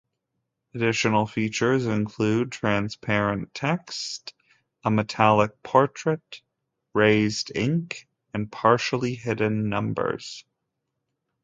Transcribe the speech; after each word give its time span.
Additional 0.73 1.27
features 1.27 1.85
include 1.85 2.51
transparent 2.51 3.53
text, 3.53 4.33
a 4.83 4.89
metallic 4.89 5.61
portrait, 5.61 6.41
raised 6.95 7.51
ink, 7.55 8.07
and 8.33 8.51
partially 8.51 9.13
hidden 9.13 9.69
numbers. 9.69 10.43